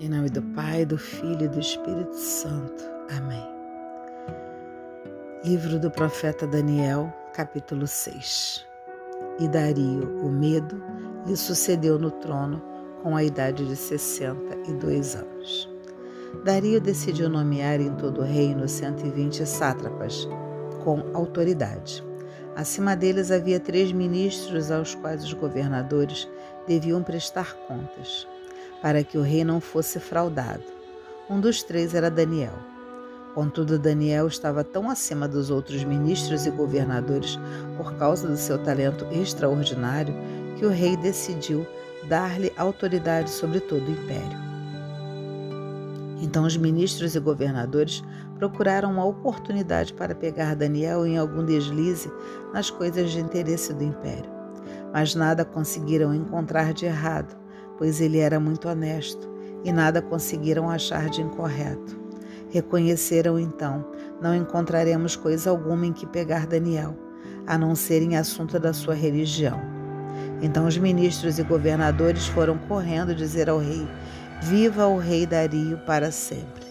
[0.00, 2.84] Em nome do Pai, do Filho e do Espírito Santo.
[3.16, 3.44] Amém.
[5.44, 8.64] Livro do profeta Daniel, capítulo 6.
[9.40, 10.80] E Dario, o medo,
[11.26, 12.62] lhe sucedeu no trono
[13.02, 15.68] com a idade de 62 anos.
[16.44, 20.28] Dario decidiu nomear em todo o reino 120 sátrapas,
[20.84, 22.04] com autoridade.
[22.54, 26.28] Acima deles havia três ministros aos quais os governadores
[26.68, 28.28] deviam prestar contas
[28.82, 30.62] para que o rei não fosse fraudado.
[31.28, 32.54] Um dos três era Daniel.
[33.34, 37.38] Contudo, Daniel estava tão acima dos outros ministros e governadores
[37.76, 40.14] por causa do seu talento extraordinário
[40.56, 41.66] que o rei decidiu
[42.08, 44.48] dar-lhe autoridade sobre todo o império.
[46.20, 48.02] Então, os ministros e governadores
[48.38, 52.10] procuraram uma oportunidade para pegar Daniel em algum deslize
[52.52, 54.30] nas coisas de interesse do império.
[54.92, 57.36] Mas nada conseguiram encontrar de errado,
[57.78, 59.28] pois ele era muito honesto
[59.64, 61.98] e nada conseguiram achar de incorreto.
[62.50, 63.84] Reconheceram então:
[64.20, 66.96] não encontraremos coisa alguma em que pegar Daniel,
[67.46, 69.60] a não ser em assunto da sua religião.
[70.42, 73.86] Então os ministros e governadores foram correndo dizer ao rei:
[74.42, 76.66] Viva o rei Dario para sempre.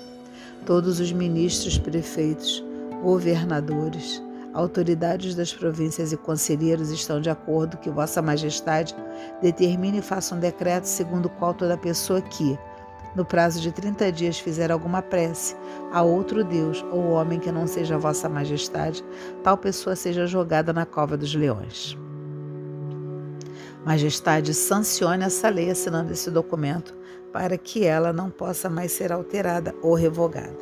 [0.65, 2.63] Todos os ministros, prefeitos,
[3.01, 4.21] governadores,
[4.57, 8.95] autoridades das províncias e conselheiros estão de acordo que Vossa Majestade
[9.39, 12.57] determine e faça um decreto segundo o qual toda pessoa que,
[13.15, 15.55] no prazo de 30 dias, fizer alguma prece
[15.91, 19.05] a outro Deus ou homem que não seja Vossa Majestade,
[19.43, 21.95] tal pessoa seja jogada na cova dos leões.
[23.85, 26.97] Majestade, sancione essa lei assinando esse documento
[27.31, 30.57] para que ela não possa mais ser alterada ou revogada,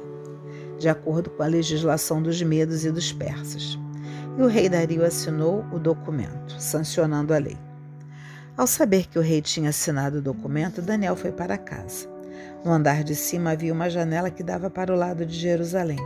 [0.78, 3.80] de acordo com a legislação dos medos e dos persas
[4.38, 7.58] e o rei Dario assinou o documento, sancionando a lei.
[8.58, 12.08] Ao saber que o rei tinha assinado o documento, Daniel foi para casa.
[12.64, 16.00] No andar de cima havia uma janela que dava para o lado de Jerusalém.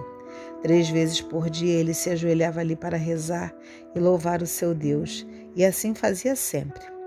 [0.61, 3.53] Três vezes por dia ele se ajoelhava ali para rezar
[3.95, 5.25] e louvar o seu Deus,
[5.55, 6.98] e assim fazia sempre.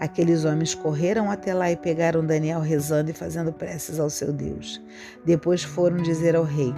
[0.00, 4.80] Aqueles homens correram até lá e pegaram Daniel rezando e fazendo preces ao seu Deus.
[5.24, 6.72] Depois foram dizer ao rei: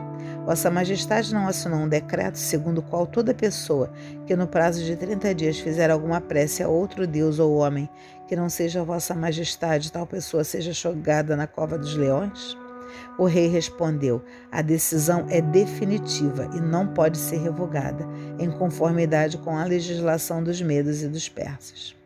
[0.44, 3.92] Vossa Majestade não assinou um decreto segundo o qual toda pessoa
[4.26, 7.88] que no prazo de 30 dias fizer alguma prece a outro Deus ou homem
[8.26, 12.56] que não seja Vossa Majestade, tal pessoa seja jogada na cova dos leões?
[13.18, 18.06] O rei respondeu: A decisão é definitiva e não pode ser revogada,
[18.38, 22.01] em conformidade com a legislação dos medos e dos persas.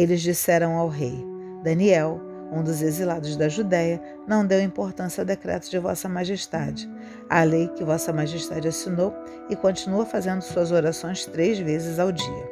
[0.00, 1.22] Eles disseram ao rei:
[1.62, 2.18] Daniel,
[2.50, 6.90] um dos exilados da Judéia, não deu importância ao decreto de Vossa Majestade,
[7.28, 9.14] a lei que Vossa Majestade assinou
[9.50, 12.50] e continua fazendo suas orações três vezes ao dia.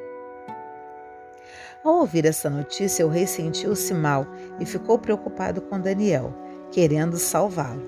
[1.83, 4.27] Ao ouvir essa notícia, o rei sentiu-se mal
[4.61, 6.35] e ficou preocupado com Daniel,
[6.71, 7.83] querendo salvá-lo.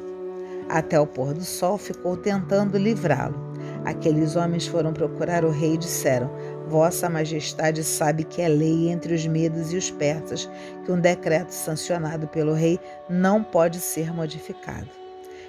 [0.70, 3.50] Até o pôr do sol ficou tentando livrá-lo.
[3.84, 6.30] Aqueles homens foram procurar o rei e disseram:
[6.70, 10.48] Vossa Majestade sabe que é lei entre os medos e os persas
[10.84, 14.88] que um decreto sancionado pelo rei não pode ser modificado.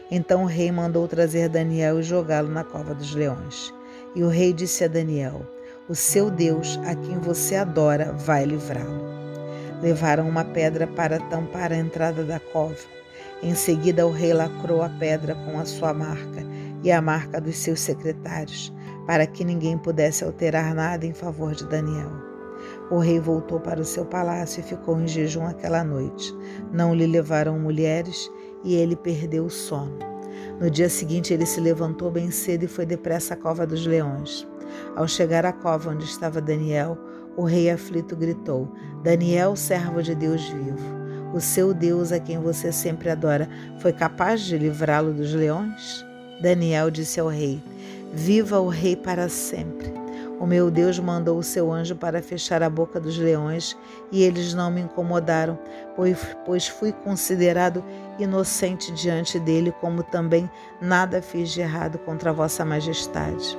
[0.09, 3.71] Então o rei mandou trazer Daniel e jogá-lo na cova dos leões.
[4.15, 5.45] E o rei disse a Daniel:
[5.87, 9.05] O seu Deus, a quem você adora, vai livrá-lo.
[9.79, 12.75] Levaram uma pedra para tampar a entrada da cova.
[13.43, 16.43] Em seguida, o rei lacrou a pedra com a sua marca
[16.83, 18.73] e a marca dos seus secretários,
[19.11, 22.09] para que ninguém pudesse alterar nada em favor de Daniel.
[22.89, 26.33] O rei voltou para o seu palácio e ficou em jejum aquela noite.
[26.72, 28.31] Não lhe levaram mulheres
[28.63, 30.00] e ele perdeu o sono.
[30.61, 34.47] No dia seguinte, ele se levantou bem cedo e foi depressa à cova dos leões.
[34.95, 36.97] Ao chegar à cova onde estava Daniel,
[37.35, 38.71] o rei aflito gritou:
[39.03, 43.50] Daniel, servo de Deus vivo, o seu Deus a quem você sempre adora,
[43.81, 46.05] foi capaz de livrá-lo dos leões?
[46.41, 47.61] Daniel disse ao rei:
[48.13, 49.94] Viva o rei para sempre.
[50.38, 53.77] O meu Deus mandou o seu anjo para fechar a boca dos leões
[54.12, 55.57] e eles não me incomodaram,
[56.45, 57.83] pois fui considerado
[58.19, 60.50] inocente diante dele, como também
[60.81, 63.57] nada fiz de errado contra vossa majestade.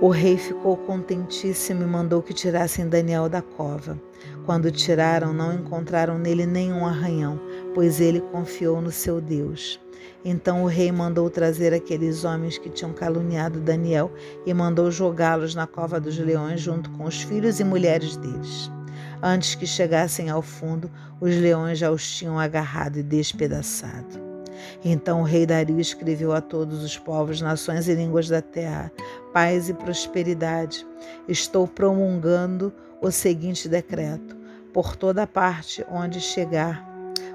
[0.00, 4.00] O rei ficou contentíssimo e mandou que tirassem Daniel da cova.
[4.44, 7.40] Quando tiraram, não encontraram nele nenhum arranhão,
[7.74, 9.78] pois ele confiou no seu Deus.
[10.24, 14.10] Então o rei mandou trazer aqueles homens que tinham caluniado Daniel
[14.44, 18.70] e mandou jogá-los na cova dos leões junto com os filhos e mulheres deles.
[19.22, 20.90] Antes que chegassem ao fundo,
[21.20, 24.26] os leões já os tinham agarrado e despedaçado.
[24.84, 28.90] Então o rei Dario escreveu a todos os povos, nações e línguas da terra:
[29.32, 30.86] paz e prosperidade.
[31.28, 34.36] Estou promulgando o seguinte decreto:
[34.72, 36.86] por toda parte onde chegar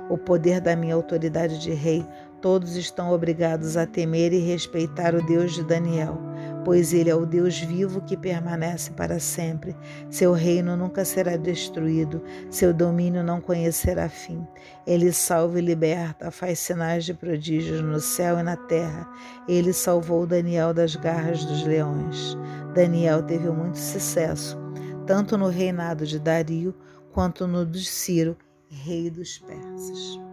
[0.09, 2.05] o poder da minha autoridade de rei,
[2.41, 6.17] todos estão obrigados a temer e respeitar o Deus de Daniel,
[6.65, 9.75] pois ele é o Deus vivo que permanece para sempre.
[10.09, 14.45] Seu reino nunca será destruído, seu domínio não conhecerá fim.
[14.85, 19.07] Ele salva e liberta, faz sinais de prodígios no céu e na terra.
[19.47, 22.37] Ele salvou Daniel das garras dos leões.
[22.73, 24.57] Daniel teve muito sucesso,
[25.05, 26.73] tanto no reinado de Dario
[27.11, 28.37] quanto no de Ciro,
[28.69, 30.30] rei dos persas.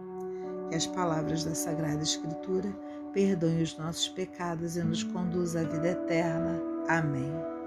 [0.69, 2.71] Que as palavras da Sagrada Escritura
[3.13, 6.61] perdoem os nossos pecados e nos conduza à vida eterna.
[6.87, 7.58] Amém.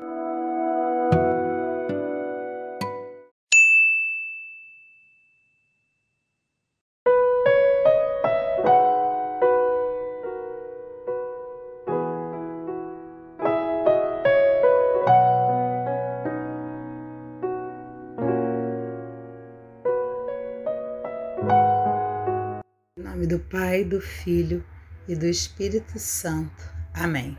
[23.03, 24.65] Em nome do Pai, do Filho
[25.09, 26.73] e do Espírito Santo.
[26.95, 27.37] Amém.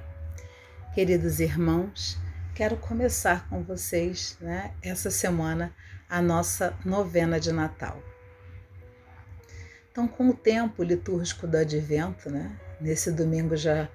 [0.93, 2.19] Queridos irmãos,
[2.53, 5.73] quero começar com vocês, né, essa semana,
[6.09, 8.03] a nossa novena de Natal.
[9.89, 13.87] Então, com o tempo litúrgico do Advento, né, nesse domingo já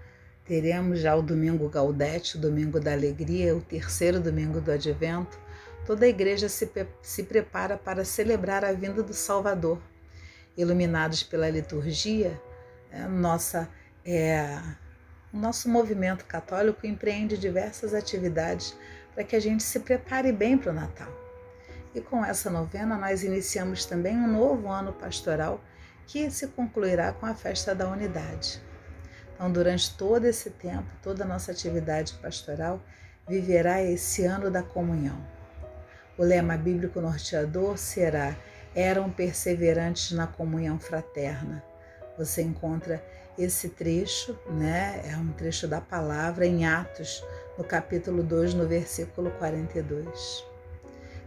[0.46, 5.38] teremos já o domingo Gaudete, o domingo da alegria, o terceiro domingo do Advento,
[5.84, 6.66] toda a igreja se,
[7.02, 9.78] se prepara para celebrar a vinda do Salvador.
[10.58, 12.38] Iluminados pela liturgia,
[12.90, 13.66] é, nossa,
[14.04, 14.60] é,
[15.32, 18.76] o nosso movimento católico empreende diversas atividades
[19.14, 21.08] para que a gente se prepare bem para o Natal.
[21.94, 25.62] E com essa novena, nós iniciamos também um novo ano pastoral
[26.06, 28.60] que se concluirá com a festa da unidade.
[29.34, 32.82] Então, durante todo esse tempo, toda a nossa atividade pastoral
[33.28, 35.24] viverá esse ano da comunhão.
[36.16, 38.36] O lema bíblico norteador será:
[38.80, 41.62] eram perseverantes na comunhão fraterna
[42.18, 43.02] você encontra
[43.38, 45.00] esse trecho, né?
[45.08, 47.24] É um trecho da palavra em Atos,
[47.56, 50.44] no capítulo 2, no versículo 42.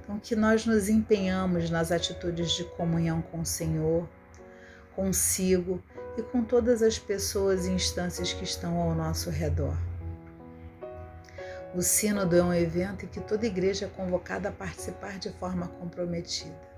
[0.04, 4.08] Então, que nós nos empenhamos nas atitudes de comunhão com o Senhor,
[4.94, 5.82] consigo
[6.18, 9.78] e com todas as pessoas e instâncias que estão ao nosso redor.
[11.74, 15.70] O Sínodo é um evento em que toda igreja é convocada a participar de forma
[15.70, 16.71] comprometida.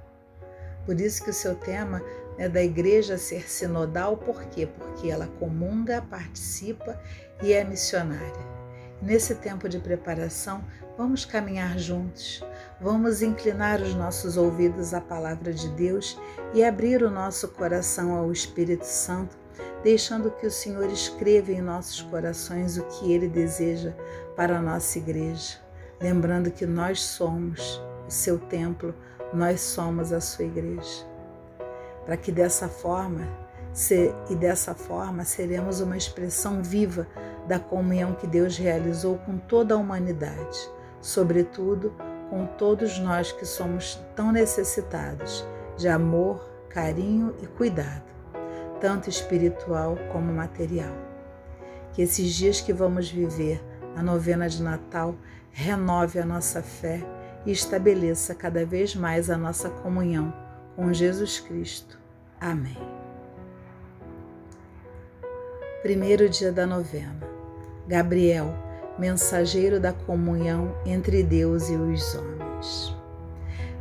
[0.86, 2.02] Por isso que o seu tema
[2.38, 4.68] é da igreja ser sinodal, por quê?
[4.68, 7.00] Porque ela comunga, participa
[7.42, 8.54] e é missionária.
[9.02, 10.64] Nesse tempo de preparação,
[10.98, 12.44] vamos caminhar juntos,
[12.80, 16.18] vamos inclinar os nossos ouvidos à palavra de Deus
[16.54, 19.38] e abrir o nosso coração ao Espírito Santo,
[19.84, 23.94] deixando que o Senhor escreva em nossos corações o que ele deseja
[24.38, 25.58] para a nossa igreja.
[26.00, 28.96] Lembrando que nós somos o seu templo,
[29.34, 31.06] nós somos a sua igreja.
[32.06, 33.28] Para que dessa forma,
[33.74, 37.08] se, e dessa forma seremos uma expressão viva
[37.48, 40.70] da comunhão que Deus realizou com toda a humanidade,
[41.02, 41.94] sobretudo
[42.30, 45.46] com todos nós que somos tão necessitados
[45.78, 48.04] de amor, carinho e cuidado,
[48.80, 50.94] tanto espiritual como material.
[51.92, 53.64] Que esses dias que vamos viver
[53.96, 55.16] na novena de Natal
[55.52, 57.04] renove a nossa fé
[57.46, 60.34] e estabeleça cada vez mais a nossa comunhão
[60.76, 62.00] com Jesus Cristo.
[62.40, 62.78] Amém.
[65.82, 67.16] Primeiro dia da novena.
[67.88, 68.54] Gabriel,
[68.98, 72.96] mensageiro da comunhão entre Deus e os homens.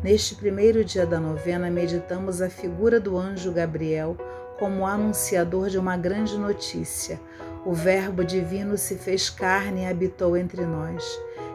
[0.02, 4.16] Neste primeiro dia da novena, meditamos a figura do anjo Gabriel
[4.58, 7.20] como anunciador de uma grande notícia.
[7.64, 11.04] O Verbo divino se fez carne e habitou entre nós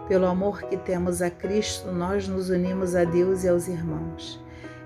[0.07, 4.39] pelo amor que temos a Cristo, nós nos unimos a Deus e aos irmãos.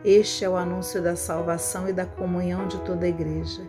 [0.03, 3.61] Este é o anúncio da salvação e da comunhão de toda a igreja.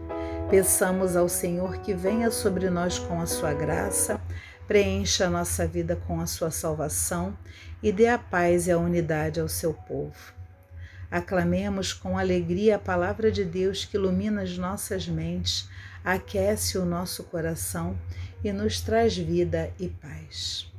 [0.49, 4.18] Peçamos ao Senhor que venha sobre nós com a sua graça,
[4.66, 7.37] preencha a nossa vida com a sua salvação
[7.82, 10.32] e dê a paz e a unidade ao seu povo.
[11.11, 15.68] Aclamemos com alegria a palavra de Deus que ilumina as nossas mentes,
[16.02, 17.99] aquece o nosso coração
[18.42, 20.72] e nos traz vida e paz.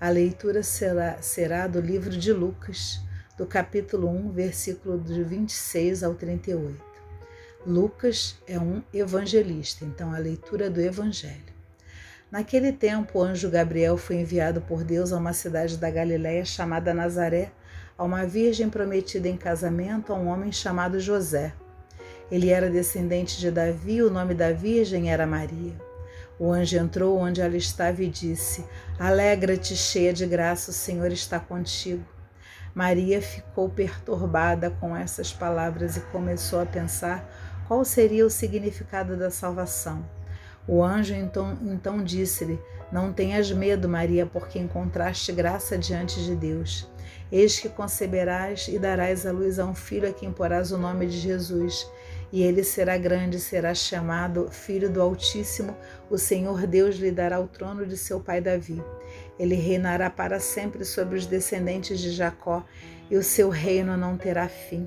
[0.00, 3.00] A leitura será, será do livro de Lucas,
[3.36, 6.80] do capítulo 1, versículo de 26 ao 38.
[7.66, 11.52] Lucas é um evangelista, então a leitura do Evangelho.
[12.30, 16.94] Naquele tempo, o anjo Gabriel foi enviado por Deus a uma cidade da Galiléia chamada
[16.94, 17.50] Nazaré,
[17.96, 21.52] a uma virgem prometida em casamento a um homem chamado José.
[22.30, 25.87] Ele era descendente de Davi, o nome da virgem era Maria.
[26.38, 28.64] O anjo entrou onde ela estava e disse:
[28.98, 32.04] Alegra-te, cheia de graça, o Senhor está contigo.
[32.74, 37.28] Maria ficou perturbada com essas palavras e começou a pensar
[37.66, 40.04] qual seria o significado da salvação.
[40.66, 42.60] O anjo então, então disse-lhe:
[42.92, 46.86] Não tenhas medo, Maria, porque encontraste graça diante de Deus.
[47.32, 51.06] Eis que conceberás e darás à luz a um filho a quem porás o nome
[51.06, 51.86] de Jesus.
[52.30, 55.76] E ele será grande, será chamado Filho do Altíssimo.
[56.10, 58.82] O Senhor Deus lhe dará o trono de seu pai Davi.
[59.38, 62.64] Ele reinará para sempre sobre os descendentes de Jacó,
[63.10, 64.86] e o seu reino não terá fim.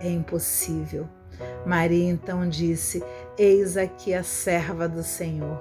[0.00, 1.08] é impossível.
[1.64, 3.02] Maria então disse:
[3.38, 5.60] Eis aqui a serva do Senhor.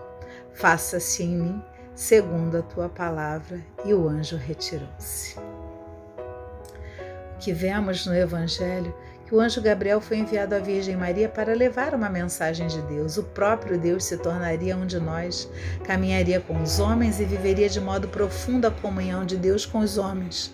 [0.53, 1.63] Faça-se em mim
[1.95, 3.59] segundo a tua palavra.
[3.85, 5.37] E o anjo retirou-se.
[7.35, 8.93] O que vemos no Evangelho
[9.29, 13.15] que o anjo Gabriel foi enviado à Virgem Maria para levar uma mensagem de Deus.
[13.15, 15.47] O próprio Deus se tornaria um de nós,
[15.83, 19.99] caminharia com os homens e viveria de modo profundo a comunhão de Deus com os
[19.99, 20.51] homens.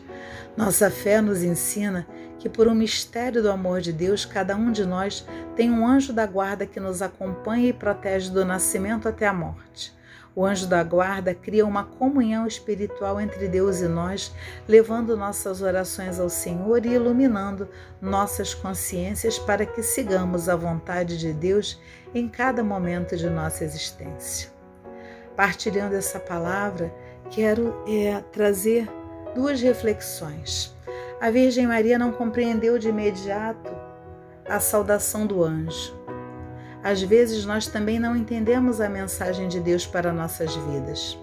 [0.56, 2.08] Nossa fé nos ensina
[2.40, 5.26] que, por um mistério do amor de Deus, cada um de nós
[5.56, 9.96] tem um anjo da guarda que nos acompanha e protege do nascimento até a morte.
[10.36, 14.34] O anjo da guarda cria uma comunhão espiritual entre Deus e nós,
[14.68, 17.70] levando nossas orações ao Senhor e iluminando
[18.02, 21.82] nossas consciências para que sigamos a vontade de Deus
[22.14, 24.50] em cada momento de nossa existência.
[25.38, 26.94] Partilhando essa palavra,
[27.32, 28.90] quero é, trazer
[29.36, 30.74] duas reflexões.
[31.20, 33.70] A Virgem Maria não compreendeu de imediato
[34.48, 35.94] a saudação do anjo.
[36.82, 41.18] Às vezes nós também não entendemos a mensagem de Deus para nossas vidas.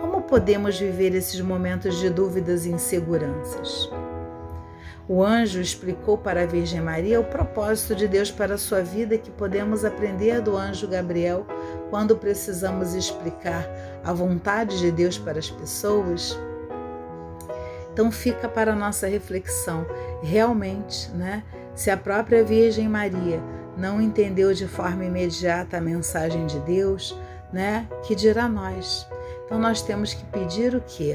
[0.00, 3.90] Como podemos viver esses momentos de dúvidas e inseguranças?
[5.06, 9.18] O anjo explicou para a Virgem Maria o propósito de Deus para a sua vida
[9.18, 11.44] que podemos aprender do anjo Gabriel
[11.90, 13.68] quando precisamos explicar
[14.04, 16.38] a vontade de Deus para as pessoas.
[18.00, 19.86] Então fica para a nossa reflexão,
[20.22, 21.44] realmente, né?
[21.74, 23.42] Se a própria Virgem Maria
[23.76, 27.14] não entendeu de forma imediata a mensagem de Deus,
[27.52, 27.86] né?
[28.04, 29.06] Que dirá nós?
[29.44, 31.14] Então nós temos que pedir o quê?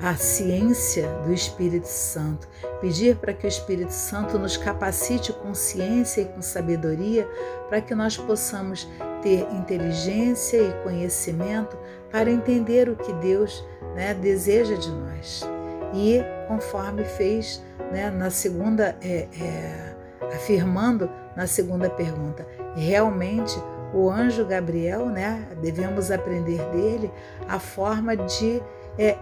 [0.00, 2.46] A ciência do Espírito Santo,
[2.80, 7.28] pedir para que o Espírito Santo nos capacite com ciência e com sabedoria,
[7.68, 8.88] para que nós possamos
[9.20, 11.76] ter inteligência e conhecimento
[12.08, 13.64] para entender o que Deus
[13.96, 15.44] né, deseja de nós
[15.92, 19.94] e conforme fez né, na segunda, é, é,
[20.34, 23.56] afirmando na segunda pergunta, realmente
[23.92, 27.10] o anjo Gabriel, né, devemos aprender dele
[27.48, 28.62] a forma de
[28.98, 29.16] é,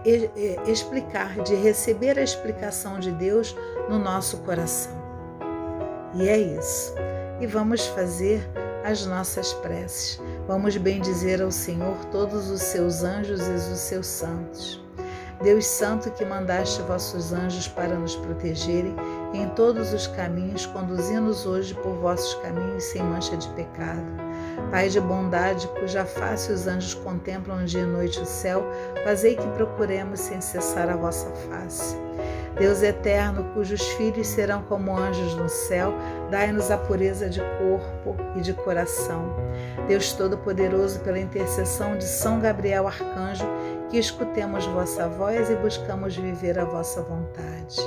[0.67, 3.55] explicar, de receber a explicação de Deus
[3.89, 4.99] no nosso coração.
[6.15, 6.93] E é isso.
[7.39, 8.47] E vamos fazer
[8.83, 10.19] as nossas preces.
[10.47, 14.88] Vamos bendizer ao Senhor todos os seus anjos e os seus santos.
[15.41, 18.93] Deus Santo, que mandaste vossos anjos para nos protegerem
[19.33, 24.29] em todos os caminhos, conduzindo-nos hoje por vossos caminhos sem mancha de pecado.
[24.69, 28.65] Pai de bondade, cuja face os anjos contemplam dia e noite o céu,
[29.05, 31.95] fazei que procuremos sem cessar a vossa face.
[32.57, 35.93] Deus eterno, cujos filhos serão como anjos no céu,
[36.29, 39.33] dai-nos a pureza de corpo e de coração.
[39.87, 43.47] Deus Todo-Poderoso, pela intercessão de São Gabriel Arcanjo,
[43.89, 47.77] que escutemos vossa voz e buscamos viver a vossa vontade.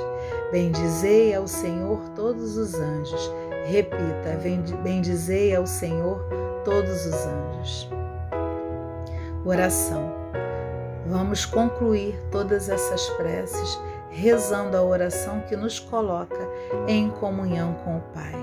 [0.51, 3.31] Bendizei ao Senhor todos os anjos.
[3.65, 4.37] Repita,
[4.83, 6.21] bendizei ao Senhor
[6.65, 7.89] todos os anjos.
[9.45, 10.13] Oração.
[11.07, 13.79] Vamos concluir todas essas preces
[14.09, 16.47] rezando a oração que nos coloca
[16.87, 18.42] em comunhão com o Pai.